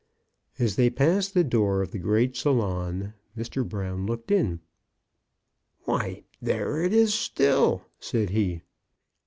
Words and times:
As 0.57 0.77
they 0.77 0.89
passed 0.89 1.35
the 1.35 1.43
door 1.43 1.83
of 1.83 1.91
the 1.91 1.99
great 1.99 2.35
salon, 2.35 3.13
Mr. 3.37 3.63
Brown 3.63 4.07
looked 4.07 4.31
in." 4.31 4.59
Why, 5.85 6.23
there 6.41 6.81
it 6.81 6.91
is 6.91 7.13
still!" 7.13 7.83
said 7.99 8.31
he. 8.31 8.61